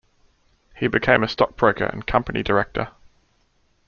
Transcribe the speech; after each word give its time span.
He 0.75 0.87
became 0.87 1.23
a 1.23 1.27
stockbroker 1.27 1.83
and 1.83 2.07
company 2.07 2.41
director. 2.41 2.89